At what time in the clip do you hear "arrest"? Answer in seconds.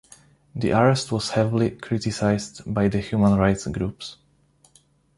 0.71-1.11